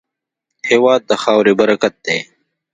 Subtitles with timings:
[0.69, 2.19] هېواد د خاورې برکت دی.